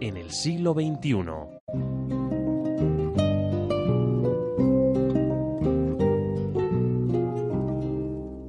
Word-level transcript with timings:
en 0.00 0.16
el 0.16 0.30
siglo 0.30 0.72
XXI. 0.74 1.60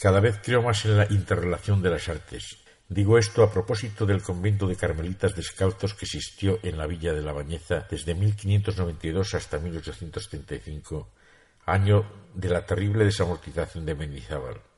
Cada 0.00 0.20
vez 0.20 0.40
creo 0.42 0.62
más 0.62 0.84
en 0.84 0.96
la 0.96 1.06
interrelación 1.10 1.80
de 1.82 1.90
las 1.90 2.08
artes. 2.08 2.58
Digo 2.88 3.18
esto 3.18 3.42
a 3.42 3.50
propósito 3.50 4.04
del 4.04 4.20
convento 4.20 4.66
de 4.66 4.76
carmelitas 4.76 5.34
descalzos 5.34 5.94
que 5.94 6.04
existió 6.04 6.58
en 6.62 6.76
la 6.76 6.86
villa 6.86 7.12
de 7.12 7.22
la 7.22 7.32
Bañeza 7.32 7.86
desde 7.88 8.14
1592 8.14 9.34
hasta 9.34 9.58
1835, 9.58 11.08
año 11.66 12.04
de 12.34 12.48
la 12.50 12.66
terrible 12.66 13.04
desamortización 13.04 13.86
de 13.86 13.94
Mendizábal. 13.94 14.71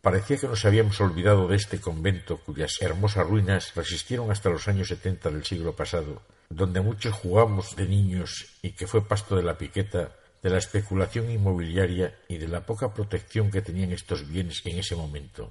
Parecía 0.00 0.38
que 0.38 0.48
nos 0.48 0.64
habíamos 0.64 0.98
olvidado 1.02 1.46
de 1.46 1.56
este 1.56 1.78
convento 1.78 2.38
cuyas 2.38 2.80
hermosas 2.80 3.26
ruinas 3.26 3.74
resistieron 3.74 4.30
hasta 4.30 4.48
los 4.48 4.66
años 4.66 4.88
setenta 4.88 5.28
del 5.28 5.44
siglo 5.44 5.76
pasado, 5.76 6.22
donde 6.48 6.80
muchos 6.80 7.12
jugamos 7.12 7.76
de 7.76 7.86
niños 7.86 8.46
y 8.62 8.72
que 8.72 8.86
fue 8.86 9.06
pasto 9.06 9.36
de 9.36 9.42
la 9.42 9.58
piqueta, 9.58 10.16
de 10.42 10.48
la 10.48 10.56
especulación 10.56 11.30
inmobiliaria 11.30 12.16
y 12.28 12.38
de 12.38 12.48
la 12.48 12.64
poca 12.64 12.94
protección 12.94 13.50
que 13.50 13.60
tenían 13.60 13.92
estos 13.92 14.26
bienes 14.26 14.62
en 14.64 14.78
ese 14.78 14.96
momento. 14.96 15.50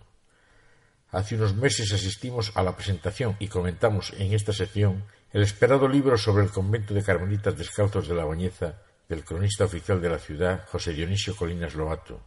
Hace 1.11 1.36
unos 1.36 1.53
meses 1.53 1.94
asistimos 1.94 2.52
a 2.56 2.63
la 2.63 2.75
presentación 2.75 3.36
y 3.38 3.50
comentamos 3.50 4.13
en 4.17 4.34
esta 4.34 4.52
sección 4.52 5.03
el 5.31 5.44
esperado 5.44 5.88
libro 5.88 6.17
sobre 6.17 6.44
el 6.44 6.50
convento 6.50 6.95
de 6.95 7.03
carmelitas 7.03 7.56
descalzos 7.56 8.08
de 8.08 8.16
la 8.16 8.25
Bañeza 8.25 8.81
del 9.08 9.23
cronista 9.23 9.66
oficial 9.66 10.02
de 10.02 10.09
la 10.09 10.17
ciudad, 10.17 10.66
José 10.72 10.94
Dionisio 10.94 11.36
Colinas 11.36 11.75
Lobato 11.75 12.19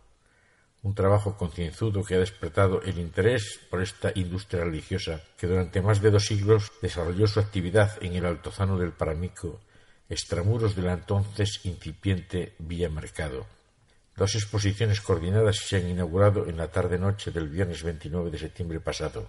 un 0.82 0.94
trabajo 0.96 1.36
concienzudo 1.36 2.02
que 2.02 2.16
ha 2.16 2.18
despertado 2.18 2.82
el 2.82 2.98
interés 2.98 3.60
por 3.70 3.82
esta 3.82 4.10
industria 4.16 4.64
religiosa 4.64 5.22
que 5.38 5.46
durante 5.46 5.80
más 5.80 6.02
de 6.02 6.10
dos 6.10 6.26
siglos 6.26 6.72
desarrolló 6.82 7.28
su 7.28 7.38
actividad 7.38 8.02
en 8.02 8.14
el 8.14 8.26
altozano 8.26 8.76
del 8.76 8.92
Paramico, 8.92 9.60
extramuros 10.08 10.74
de 10.74 10.82
la 10.82 10.94
entonces 10.94 11.60
incipiente 11.64 12.54
Villa 12.58 12.88
Mercado. 12.88 13.46
Dos 14.16 14.34
exposiciones 14.34 15.00
coordinadas 15.00 15.56
se 15.56 15.76
han 15.76 15.88
inaugurado 15.88 16.48
en 16.48 16.56
la 16.56 16.68
tarde-noche 16.68 17.30
del 17.30 17.48
viernes 17.48 17.84
29 17.84 18.30
de 18.30 18.38
septiembre 18.38 18.80
pasado. 18.80 19.28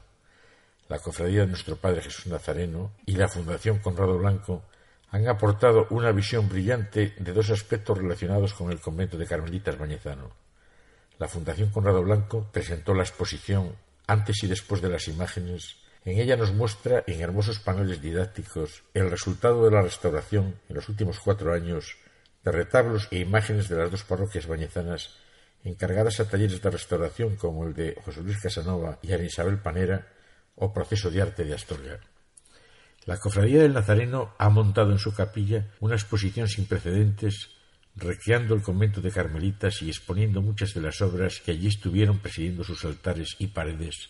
La 0.90 1.00
Cofradía 1.00 1.42
de 1.42 1.48
Nuestro 1.48 1.76
Padre 1.76 2.02
Jesús 2.02 2.26
Nazareno 2.26 2.92
y 3.06 3.16
la 3.16 3.30
Fundación 3.30 3.78
Conrado 3.78 4.18
Blanco 4.18 4.64
han 5.12 5.28
aportado 5.28 5.86
una 5.92 6.12
visión 6.12 6.50
brillante 6.50 7.14
de 7.18 7.32
dos 7.32 7.52
aspectos 7.52 7.96
relacionados 7.96 8.56
con 8.56 8.72
el 8.72 8.80
convento 8.82 9.18
de 9.18 9.28
Carmelitas 9.28 9.78
Bañezano 9.78 10.43
la 11.20 11.28
Fundación 11.28 11.70
Conrado 11.70 12.04
Blanco 12.04 12.50
presentó 12.52 12.94
la 12.94 13.04
exposición 13.04 13.76
Antes 14.06 14.44
y 14.44 14.48
después 14.48 14.82
de 14.82 14.90
las 14.90 15.08
imágenes. 15.08 15.78
En 16.04 16.20
ella 16.20 16.36
nos 16.36 16.54
muestra 16.54 17.04
en 17.08 17.22
hermosos 17.22 17.60
paneles 17.60 18.02
didácticos 18.02 18.84
el 18.94 19.10
resultado 19.10 19.64
de 19.64 19.72
la 19.72 19.82
restauración 19.82 20.60
en 20.68 20.76
los 20.76 20.90
últimos 20.90 21.20
cuatro 21.20 21.54
años 21.54 21.96
de 22.44 22.52
retablos 22.52 23.08
e 23.12 23.20
imágenes 23.20 23.70
de 23.70 23.78
las 23.78 23.90
dos 23.90 24.04
parroquias 24.04 24.48
bañezanas 24.48 25.16
encargadas 25.64 26.20
a 26.20 26.28
talleres 26.28 26.62
de 26.62 26.70
restauración 26.70 27.38
como 27.38 27.66
el 27.66 27.74
de 27.74 27.96
José 28.04 28.22
Luis 28.22 28.42
Casanova 28.42 29.00
y 29.02 29.14
Ana 29.14 29.24
Isabel 29.24 29.60
Panera 29.60 30.12
o 30.56 30.74
Proceso 30.74 31.10
de 31.10 31.22
Arte 31.22 31.46
de 31.46 31.56
Astorga. 31.56 32.00
La 33.06 33.18
Cofradía 33.18 33.62
del 33.62 33.74
Nazareno 33.74 34.34
ha 34.38 34.50
montado 34.50 34.92
en 34.92 35.00
su 35.00 35.14
capilla 35.14 35.72
una 35.80 35.96
exposición 35.96 36.48
sin 36.48 36.66
precedentes 36.66 37.50
recreando 37.96 38.56
el 38.56 38.62
convento 38.62 39.02
de 39.02 39.12
Carmelitas 39.12 39.82
y 39.82 39.90
exponiendo 39.90 40.42
muchas 40.42 40.74
de 40.74 40.82
las 40.82 41.02
obras 41.02 41.40
que 41.40 41.52
allí 41.52 41.68
estuvieron 41.68 42.20
presidiendo 42.20 42.64
sus 42.64 42.84
altares 42.86 43.36
y 43.40 43.48
paredes 43.48 44.10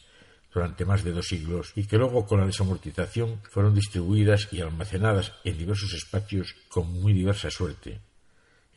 durante 0.53 0.85
más 0.85 1.03
de 1.03 1.11
dos 1.11 1.27
siglos 1.27 1.71
y 1.75 1.85
que 1.85 1.97
luego 1.97 2.25
con 2.25 2.39
la 2.39 2.45
desamortización 2.45 3.41
fueron 3.49 3.73
distribuidas 3.73 4.47
y 4.51 4.61
almacenadas 4.61 5.33
en 5.43 5.57
diversos 5.57 5.93
espacios 5.93 6.55
con 6.69 6.91
muy 7.01 7.13
diversa 7.13 7.49
suerte. 7.49 7.99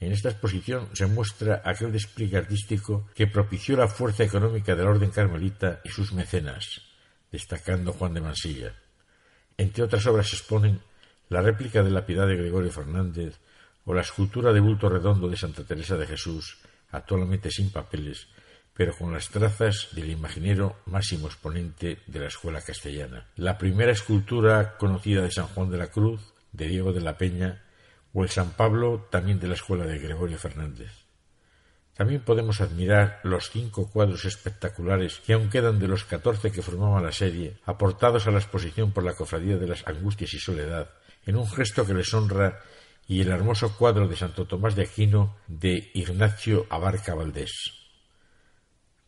En 0.00 0.12
esta 0.12 0.30
exposición 0.30 0.88
se 0.92 1.06
muestra 1.06 1.62
aquel 1.64 1.92
despliegue 1.92 2.36
artístico 2.36 3.08
que 3.14 3.26
propició 3.26 3.76
la 3.76 3.88
fuerza 3.88 4.24
económica 4.24 4.74
del 4.74 4.86
orden 4.86 5.10
carmelita 5.10 5.80
y 5.84 5.88
sus 5.88 6.12
mecenas, 6.12 6.82
destacando 7.30 7.92
Juan 7.92 8.14
de 8.14 8.20
Mansilla. 8.20 8.74
Entre 9.56 9.82
otras 9.82 10.06
obras 10.06 10.28
se 10.28 10.36
exponen 10.36 10.80
la 11.28 11.40
réplica 11.40 11.82
de 11.82 11.90
la 11.90 12.04
Piedad 12.04 12.26
de 12.26 12.36
Gregorio 12.36 12.70
Fernández, 12.70 13.38
o 13.86 13.94
la 13.94 14.02
escultura 14.02 14.52
de 14.52 14.60
bulto 14.60 14.88
redondo 14.88 15.28
de 15.28 15.36
Santa 15.36 15.64
Teresa 15.64 15.96
de 15.96 16.06
Jesús, 16.06 16.58
actualmente 16.90 17.50
sin 17.50 17.70
papeles, 17.70 18.28
pero 18.74 18.94
con 18.94 19.12
las 19.12 19.30
trazas 19.30 19.88
del 19.92 20.10
imaginero 20.10 20.76
máximo 20.86 21.28
exponente 21.28 22.00
de 22.06 22.20
la 22.20 22.26
escuela 22.26 22.60
castellana. 22.60 23.28
La 23.36 23.56
primera 23.56 23.92
escultura 23.92 24.76
conocida 24.76 25.22
de 25.22 25.30
San 25.30 25.46
Juan 25.46 25.70
de 25.70 25.78
la 25.78 25.86
Cruz, 25.86 26.34
de 26.52 26.66
Diego 26.66 26.92
de 26.92 27.00
la 27.00 27.16
Peña, 27.16 27.62
o 28.12 28.22
el 28.22 28.28
San 28.28 28.50
Pablo, 28.50 29.06
también 29.10 29.38
de 29.38 29.48
la 29.48 29.54
escuela 29.54 29.86
de 29.86 29.98
Gregorio 29.98 30.36
Fernández. 30.36 30.90
También 31.94 32.20
podemos 32.20 32.60
admirar 32.60 33.20
los 33.22 33.50
cinco 33.50 33.90
cuadros 33.90 34.26
espectaculares 34.26 35.22
que 35.24 35.32
aún 35.32 35.48
quedan 35.48 35.78
de 35.78 35.88
los 35.88 36.04
catorce 36.04 36.50
que 36.50 36.60
formaban 36.60 37.04
la 37.04 37.12
serie, 37.12 37.56
aportados 37.64 38.26
a 38.26 38.30
la 38.30 38.38
exposición 38.38 38.92
por 38.92 39.04
la 39.04 39.14
Cofradía 39.14 39.56
de 39.56 39.66
las 39.66 39.86
Angustias 39.86 40.34
y 40.34 40.38
Soledad, 40.38 40.90
en 41.24 41.36
un 41.36 41.48
gesto 41.48 41.86
que 41.86 41.94
les 41.94 42.12
honra 42.12 42.60
y 43.08 43.20
el 43.20 43.28
hermoso 43.28 43.76
cuadro 43.76 44.08
de 44.08 44.16
Santo 44.16 44.46
Tomás 44.46 44.74
de 44.74 44.82
Aquino 44.82 45.36
de 45.46 45.90
Ignacio 45.94 46.66
Abarca 46.70 47.14
Valdés. 47.14 47.52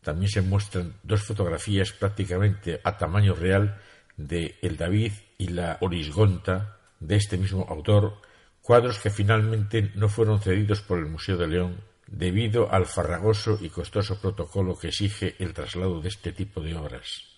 También 0.03 0.31
se 0.31 0.42
muestran 0.42 0.94
dos 1.03 1.22
fotografías 1.22 1.92
prácticamente 1.92 2.81
a 2.84 2.97
tamaño 2.97 3.34
real 3.34 3.81
de 4.16 4.56
el 4.62 4.76
David 4.76 5.12
y 5.36 5.48
la 5.48 5.78
Orisgonta 5.81 6.78
de 7.00 7.16
este 7.16 7.36
mismo 7.36 7.66
autor, 7.69 8.20
cuadros 8.62 8.98
que 8.98 9.10
finalmente 9.10 9.92
no 9.94 10.09
fueron 10.09 10.41
cedidos 10.41 10.80
por 10.80 10.98
el 10.98 11.06
Museo 11.06 11.36
de 11.36 11.48
León 11.48 11.80
debido 12.06 12.72
al 12.72 12.86
farragoso 12.86 13.59
y 13.60 13.69
costoso 13.69 14.20
protocolo 14.20 14.78
que 14.78 14.88
exige 14.88 15.34
el 15.38 15.53
traslado 15.53 16.00
de 16.00 16.09
este 16.09 16.32
tipo 16.32 16.60
de 16.60 16.75
obras. 16.75 17.36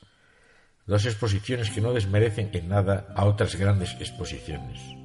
Dos 0.87 1.07
exposiciones 1.07 1.71
que 1.71 1.81
no 1.81 1.93
desmerecen 1.93 2.51
en 2.53 2.69
nada 2.69 3.13
a 3.17 3.25
otras 3.25 3.57
grandes 3.57 3.95
exposiciones 4.01 5.00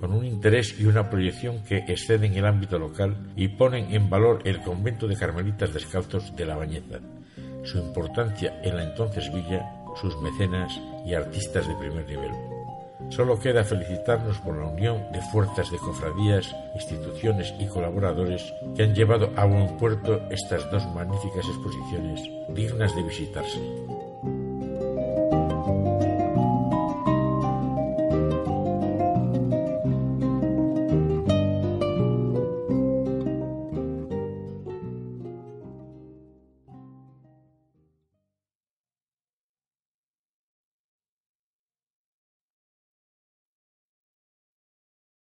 con 0.00 0.12
un 0.12 0.24
interés 0.24 0.78
y 0.78 0.86
una 0.86 1.10
proyección 1.10 1.62
que 1.64 1.78
exceden 1.88 2.34
el 2.34 2.46
ámbito 2.46 2.78
local 2.78 3.16
y 3.36 3.48
ponen 3.48 3.92
en 3.94 4.08
valor 4.08 4.40
el 4.44 4.60
convento 4.62 5.06
de 5.06 5.16
carmelitas 5.16 5.72
descalzos 5.72 6.34
de 6.36 6.46
la 6.46 6.56
Bañeza, 6.56 7.00
su 7.64 7.78
importancia 7.78 8.60
en 8.62 8.76
la 8.76 8.84
entonces 8.84 9.32
villa, 9.32 9.68
sus 10.00 10.20
mecenas 10.22 10.80
y 11.04 11.14
artistas 11.14 11.66
de 11.66 11.74
primer 11.74 12.06
nivel. 12.06 12.32
Solo 13.10 13.38
queda 13.40 13.64
felicitarnos 13.64 14.38
por 14.38 14.56
la 14.56 14.66
unión 14.66 15.10
de 15.12 15.20
fuerzas 15.32 15.70
de 15.70 15.78
cofradías, 15.78 16.54
instituciones 16.74 17.54
y 17.58 17.66
colaboradores 17.66 18.52
que 18.76 18.82
han 18.82 18.94
llevado 18.94 19.32
a 19.36 19.46
buen 19.46 19.76
puerto 19.78 20.20
estas 20.30 20.70
dos 20.70 20.86
magníficas 20.94 21.46
exposiciones 21.46 22.20
dignas 22.54 22.94
de 22.94 23.02
visitarse. 23.02 24.07